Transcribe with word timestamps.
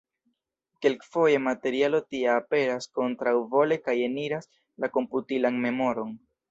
Kelkfoje 0.85 1.41
materialo 1.49 2.01
tia 2.13 2.39
aperas 2.45 2.91
kontraŭvole 3.01 3.81
kaj 3.87 3.99
eniras 4.09 4.53
la 4.85 4.95
komputilan 4.99 5.67
memoron. 5.69 6.23